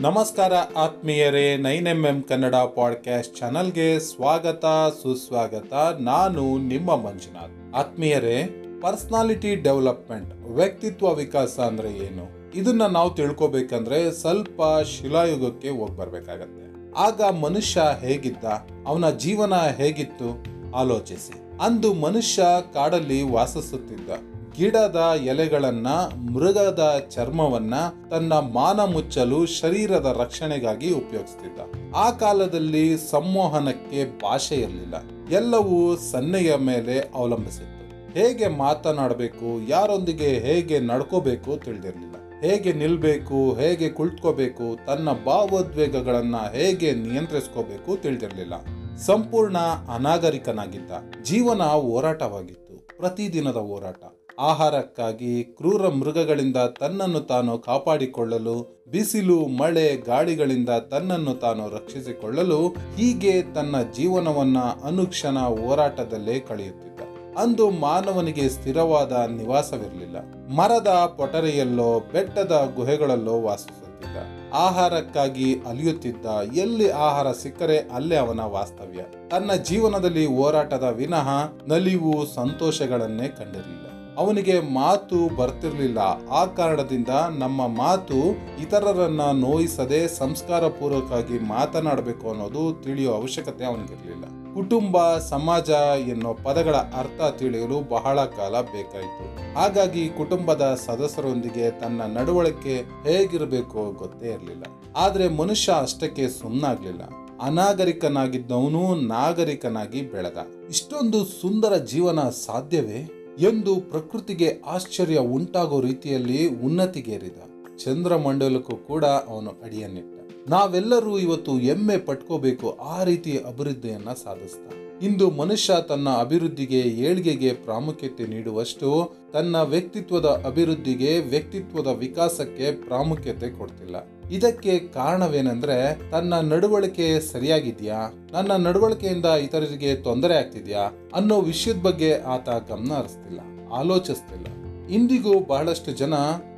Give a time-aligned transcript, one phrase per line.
[0.00, 4.64] ನಮಸ್ಕಾರ ಆತ್ಮೀಯರೇ, nine M M Kannada podcast ಚಾನಲ್ಗೆ ಸ್ವಾಗತ,
[5.02, 5.72] ಸುಸ್ವಾಗತ.
[6.00, 7.76] ನಾನು ನಿಮ್ಮ ಮಂಜುನಾಥ್.
[7.76, 12.52] ಆತ್ಮೀಯರೇ, ಪರ್ಸನಾಲಿಟಿ ಡೆವಲಪ್ಮೆಂಟ್, ವ್ಯಕ್ತಿತ್ವ ವಿಕಾಸ ಅಂದ್ರೆ ಏನು?
[12.54, 18.44] ಇದನ್ನ ನಾವು ತಿಳ್ಕೊಬೇಕಂದ್ರೆ ಸ್ವಲ್ಪ ಶಿಲಾಯುಗಕ್ಕೆ ಹೋಗಿ ಬರಬೇಕಾಗತ್ತೆ ಆಗ ಮನುಷ್ಯ ಹೇಗಿದ್ದ,
[18.86, 20.44] ಅವನ ಜೀವನ ಹೇಗಿತ್ತು?
[20.74, 21.58] ಆಲೋಚಿಸಿ.
[21.60, 22.42] ಅಂದು ಮನುಷ್ಯ
[22.74, 24.10] ಕಾಡಲ್ಲಿ ವಾಸಿಸುತ್ತಿದ್ದ
[24.56, 27.74] ಗಿಡದ ಎಲೆಗಳನ್ನು, ಮೃಗದ ಚರ್ಮವನ್ನ
[28.10, 31.92] ತನ್ನ ಮಾನ ಮುಚ್ಚಲು ಶರೀರದ ರಕ್ಷಣೆಗಾಗಿ ಉಪಯೋಗಿಸ್ತಿದ್ದ.
[31.96, 34.94] ಆ ಕಾಲದಲ್ಲಿ ಸಂವಹನಕ್ಕೆ ಭಾಷೆ ಇರಲಿಲ್ಲ.
[35.30, 37.76] ಎಲ್ಲವೂ ಸನ್ನೆಯ ಮೇಲೆ ಅವಲಂಬಿಸಿತ್ತು.
[38.18, 42.14] ಹೇಗೆ ಮಾತನಾಡಬೇಕು, ಯಾರೊಂದಿಗೆ ಹೇಗೆ ನಡ್ಕೋಬೇಕು ತಿಳಿದಿರಲಿಲ್ಲ.
[42.40, 48.54] ಹೇಗೆ ನಿಲ್ಲಬೇಕು ಹೇಗೆ ಕುಳಿತುಕೋಬೇಕು, ತನ್ನ ಭಾವೋದ್ವೇಗಗಳನ್ನು ಹೇಗೆ ನಿಯಂತ್ರಿಸ್ಕೋಬೇಕು ತಿಳಿದಿರಲಿಲ್ಲ.
[48.96, 49.58] ಸಂಪೂರ್ಣ
[49.94, 50.90] ಅನಾಗರಿಕನಾಗಿದ್ದ.
[51.22, 52.98] ಜೀವನ ಹೋರಾಟವಾಗಿತ್ತು.
[52.98, 54.02] ಪ್ರತಿದಿನದ ಹೋರಾಟ.
[54.38, 64.58] ಆಹಾರಕ್ಕಾಗಿ ಕ್ರೂರ ಮೃಗಗಳಿಂದ ತನ್ನನ್ನು ತಾನು ಕಾಪಾಡಿಕೊಳ್ಳಲು, ಬಿಸಿಲು, ಮಳೆ, ಗಾಳಿಗಳಿಂದ ತನ್ನನ್ನು ತಾನು ರಕ್ಷಿಸಿಕೊಳ್ಳಲು ಹೀಗೆ ತನ್ನ ಜೀವನವನ್ನ
[64.58, 67.00] ಅನುಕ್ಷಣ ಹೋರಾಟದಲ್ಲೇ ಕಳೆಯುತ್ತಿದ್ದ.
[67.38, 70.16] ಅಂದು ಮಾನವನಿಗೆ ಸ್ಥಿರವಾದ ನಿವಾಸವಿರಲಿಲ್ಲ.
[70.56, 74.16] ಮರದ ಪೊಟರೆಯಲ್ಲೋ, ಬೆಟ್ಟದ ಗುಹೆಗಳಲ್ಲೋ ವಾಸಿಸುತ್ತಿದ್ದ.
[74.54, 79.28] ಆಹಾರಕ್ಕಾಗಿ ಅಲಿಯುತ್ತಿದ್ದ ಎಲ್ಲಿ ಆಹಾರ ಸಿಕ್ಕರೆ ಅಲ್ಲೇ ಅವನ ವಾಸ್ತವ್ಯ.
[79.28, 81.28] ತನ್ನ ಜೀವನದಲ್ಲಿ ಹೋರಾಟದ ವಿನಃ
[81.68, 83.95] ನಲಿವು, ಸಂತೋಷಗಳನ್ನೇ ಕಂಡಿರಲಿಲ್ಲ.
[84.18, 85.98] ಅವನಿಗೆ ಮಾತು ಬರ್ತಿರಲಿಲ್ಲ.
[86.30, 88.14] ಆ ಕಾರಣದಿಂದ ನಮ್ಮ ಮಾತು
[88.62, 94.24] ಇತರರನ್ನ ನೋಯಿಸದೆ ಸಂಸ್ಕಾರಪೂರ್ವಕವಾಗಿ ಮಾತನಾಡಬೇಕು ಅನ್ನೋದು ತಿಳಿಯೋ ಅವಶ್ಯಕತೆ ಅವನಿಗಿರಲಿಲ್ಲ.
[94.54, 95.70] ಕುಟುಂಬ, ಸಮಾಜ
[96.08, 99.54] ಎನ್ನೋ ಪದಗಳ ಅರ್ಥ ತಿಳಿಯಲು ಬಹಳ ಕಾಲ ಬೇಕಾಯಿತು.
[99.54, 102.76] ಹಾಗಾಗಿ ಕುಟುಂಬದ ಸದಸ್ಯರೊಂದಿಗೆ ತನ್ನ ನಡವಳಿಕೆ
[103.10, 104.62] ಹೇಗಿರಬೇಕು ಗೊತ್ತೇ ಇರಲಿಲ್ಲ.
[104.96, 107.02] ಆದರೆ ಮನುಷ್ಯ ಅಷ್ಟಕ್ಕೆ ಸುಮ್ಮನಾಗ್ಲಿಲ್ಲ
[107.42, 110.68] ಅನಾಗರಿಕನಾಗಿದ್ದವನು ನಾಗರಿಕನಾಗಿ ಬೆಳೆದ.
[110.68, 113.15] ಇಷ್ಟೊಂದು ಸುಂದರ ಜೀವನ ಸಾಧ್ಯವೇ?
[113.38, 117.38] ಎಂದು ಪ್ರಕೃತಿಗೆ ಆಶ್ಚರ್ಯ ಉಂಟಾಗೋ ರೀತಿಯಲ್ಲಿ ಉನ್ನತಿಗೇರಿದ.
[117.76, 120.48] ಚಂದ್ರಮಂಡಲಕ್ಕೂ ಕೂಡ ಅವನು ಅಡಿಯನ್ನಿಟ್ಟ.
[120.48, 124.85] ನಾವೆಲ್ಲರೂ ಇವತ್ತು ಹೆಮ್ಮೆ ಪಟ್ಕೋಬೇಕು ಆ ರೀತಿ ಅಭಿವೃದ್ಧಿಯನ್ನ ಸಾಧಿಸ್ತಾ.
[125.02, 133.96] ಇಂದು ಮನುಷ್ಯ ತನ್ನ ಅಭಿವೃದ್ಧಿಗೆ, ಏಳ್ಗೆಗೆ ಪ್ರಾಮುಖ್ಯತೆ ನೀಡುವಷ್ಟು ತನ್ನ ವ್ಯಕ್ತಿತ್ವದ ಅಭಿವೃದ್ಧಿಗೆ, ವ್ಯಕ್ತಿತ್ವದ ವಿಕಾಸಕ್ಕೆ ಪ್ರಾಮುಖ್ಯತೆ ಕೊಡ್ತಿಲ್ಲ.
[134.30, 138.28] ಇದಕ್ಕೆ ಕಾರಣವೇನೆಂದ್ರೆ, ತನ್ನ ನಡವಳಿಕೆ ಸರಿಯಾಗಿದ್ಯಾ?
[138.32, 141.10] ನನ್ನ ನಡವಳಿಕೆಯಿಂದ ಇತರರಿಗೆ ತೊಂದರೆ ಆಗ್ತಿದ್ಯಾ?
[141.14, 143.40] ಅನ್ನೋ ವಿಷಯದ ಬಗ್ಗೆ ಆತ ಗಮನ ಹರಿಸ್ತಿಲ್ಲ,
[143.72, 144.46] ಆಲೋಚಿಸ್ತಿಲ್ಲ.
[144.88, 146.14] ಇಂದಿಗೂ ಬಹಳಷ್ಟು ಜನ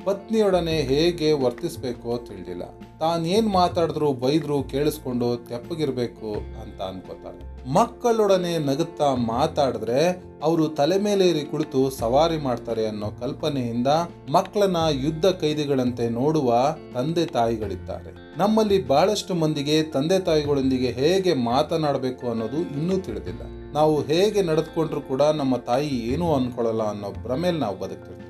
[0.08, 2.64] ಪತ್ನಿಯೊಡನೆ ಹೇಗೆ ವರ್ತಿಸ್ಬೇಕು ತಿಳಿದಿಲ್ಲ.
[3.00, 6.30] ತಾನೇನು ಮಾತಾಡಿದ್ರು ಬೈದ್ರು ಕೇಳಿಸ್ಕೊಂಡು ತೆಪ್ಪಗಿರಬೇಕು
[6.62, 7.42] ಅಂತ ಅನ್ಕೋತಾಳೆ
[7.72, 10.00] ಮಕ್ಕಳೊಡನೆ ನಗುತ್ತಾ ಮಾತಾಡಿದ್ರೆ
[10.42, 13.90] ಅವರು ತಲೆ ಮೇಲೇರಿ ಕುಳಿತು ಸವಾರಿ ಮಾಡ್ತಾರೆ ಅನ್ನೋ ಕಲ್ಪನೆಯಿಂದ
[14.32, 16.58] ಮಕ್ಕಳನ್ನ ಯುದ್ಧ ಕೈದಿಗಳಂತೆ ನೋಡುವ
[16.94, 18.12] ತಂದೆ ತಾಯಿಗಳಿದ್ದಾರೆ.
[18.38, 23.42] ನಮ್ಮಲ್ಲಿ ಬಹಳಷ್ಟು ಮಂದಿಗೆ ತಂದೆ ತಾಯಿಗಳೊಂದಿಗೆ ಹೇಗೆ ಮಾತನಾಡಬೇಕು ಅನ್ನೋದು ಇನ್ನೂ ತಿಳಿದಿಲ್ಲ.
[23.72, 28.27] ನಾವು ಹೇಗೆ ನಡೆದುಕೊಂಡ್ರು ಕೂಡ ನಮ್ಮ ತಾಯಿ ಏನೂ ಅನ್ಕೊಳ್ಳಲ್ಲ ಅನ್ನೋ ಭ್ರಮೆಯಲ್ಲಿ ನಾವು ಬದುಕ್ತಿರ್ತೀವಿ.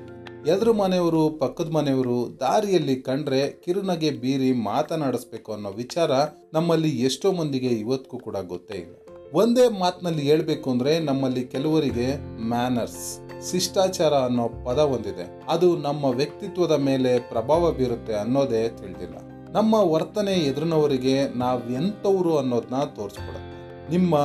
[0.49, 6.11] ಎದುರು ಮನೆಯವರು, ಪಕ್ಕದ ಮನೆಯವರು ದಾರಿಯಲ್ಲಿ ಕಂಡ್ರೆ ಕಿರುನಗೆ ಬೀರಿ ಮಾತನಾಡಿಸ್ಬೇಕು ಅನ್ನೋ ವಿಚಾರ
[6.53, 8.95] ನಮ್ಮಲ್ಲಿ ಎಷ್ಟೋ ಮಂದಿಗೆ ಇವತ್ತಿಗೂ ಕೂಡ ಗೊತ್ತೇ ಇಲ್ಲ.
[9.33, 12.07] ಒಂದೇ ಮಾತಿನಲ್ಲಿ ಹೇಳ್ಬೇಕು ಅಂದ್ರೆ ನಮ್ಮಲ್ಲಿ ಕೆಲವರಿಗೆ
[12.47, 13.01] ಮ್ಯಾನರ್ಸ್
[13.51, 19.17] ಶಿಷ್ಟಾಚಾರ ಅನ್ನೋ ಪದ ಹೊಂದಿದೆ ಅದು ನಮ್ಮ ವ್ಯಕ್ತಿತ್ವದ ಮೇಲೆ ಪ್ರಭಾವ ಬೀರುತ್ತೆ ಅನ್ನೋದೇ ತಿಳಿದಿಲ್ಲ.
[19.51, 23.38] ನಮ್ಮ ವರ್ತನೆ ಎದುರಿನವರಿಗೆ ನಾವ್ ಎಂಥವ್ರು ಅನ್ನೋದನ್ನ ತೋರಿಸ್ಕೊಡುತ್ತೆ
[23.91, 24.15] ನಿಮ್ಮ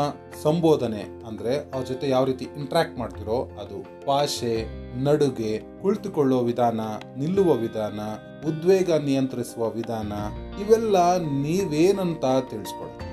[0.42, 4.54] ಸಂಬೋಧನೆ ಅಂದ್ರೆ ಅವ್ರ ಜೊತೆ ಯಾವ ರೀತಿ ಇಂಟ್ರ್ಯಾಕ್ಟ್ ಮಾಡ್ತಿರೋ ಅದು ಭಾಷೆ,
[5.02, 6.80] ನಡುಗೆ, ಕುಳಿತುಕೊಳ್ಳೋ ವಿಧಾನ,
[7.18, 8.00] ನಿಲ್ಲುವ ವಿಧಾನ,
[8.48, 10.12] ಉದ್ವೇಗ ನಿಯಂತ್ರಿಸುವ ವಿಧಾನ,
[10.60, 13.04] ಇವೆಲ್ಲ ನೀವೇನಂತ ತಿಳಿಸ್ಕೊಡುತ್ತೆ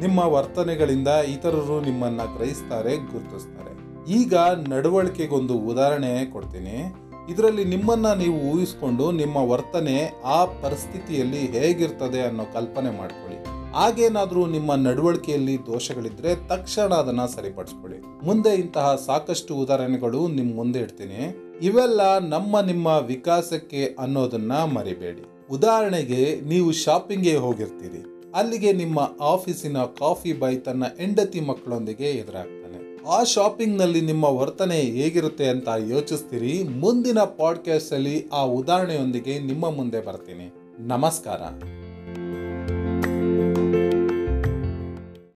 [0.00, 3.72] ನಿಮ್ಮ ವರ್ತನೆಗಳಿಂದ ಇತರರು ನಿಮ್ಮನ್ನ ಗ್ರಹಿಸ್ತಾರೆ, ಗುರುತಿಸ್ತಾರೆ.
[4.12, 4.34] ಈಗ
[4.68, 6.94] ನಡವಳಿಕೆಗೊಂದು ಉದಾಹರಣೆ ಕೊಡ್ತೀನಿ.
[7.30, 13.31] ಇದರಲ್ಲಿ ನಿಮ್ಮನ್ನ ನೀವು ಊಹಿಸ್ಕೊಂಡು ನಿಮ್ಮ ವರ್ತನೆ ಆ ಪರಿಸ್ಥಿತಿಯಲ್ಲಿ ಹೇಗಿರ್ತದೆ ಅನ್ನೋ ಕಲ್ಪನೆ ಮಾಡ್ಕೊಳ್ಳಿ.
[13.74, 18.26] ಹಾಗೇನಾದ್ರೂ ನಿಮ್ಮ ನಡವಳಿಕೆಯಲ್ಲಿ ದೋಷಗಳಿದ್ರೆ ತಕ್ಷಣ ಅದನ್ನು ಸರಿಪಡಿಸ್ಕೊಳ್ಳಿ.
[18.26, 21.36] ಮುಂದೆ ಇಂತಹ ಸಾಕಷ್ಟು ಉದಾಹರಣೆಗಳು ನಿಮ್ಮ ಮುಂದೆ ಇಡ್ತೀನಿ.
[21.62, 25.24] ಇವೆಲ್ಲ ನಮ್ಮ ನಿಮ್ಮ ವಿಕಾಸಕ್ಕೆ ಅನ್ನೋದನ್ನ ಮರಿಬೇಡಿ.
[25.50, 28.04] ಉದಾಹರಣೆಗೆ, ನೀವು ಶಾಪಿಂಗ್ಗೆ ಹೋಗಿರ್ತೀರಿ.
[28.34, 33.06] ಅಲ್ಲಿಗೆ ನಿಮ್ಮ ಆಫೀಸಿನ ಕಾಫಿ ಬಾಯ್ ತನ್ನ ಹೆಂಡತಿ ಮಕ್ಕಳೊಂದಿಗೆ ಎದುರಾಗ್ತಾನೆ.
[33.06, 36.62] ಆ ಶಾಪಿಂಗ್ನಲ್ಲಿ ನಿಮ್ಮ ವರ್ತನೆ ಹೇಗಿರುತ್ತೆ ಅಂತ ಯೋಚಿಸ್ತೀರಿ.
[36.62, 40.52] ಮುಂದಿನ ಪಾಡ್ಕಾಸ್ಟ್ ಅಲ್ಲಿ ಆ ಉದಾಹರಣೆಯೊಂದಿಗೆ ನಿಮ್ಮ ಮುಂದೆ ಬರ್ತೀನಿ.
[40.78, 41.40] ನಮಸ್ಕಾರ.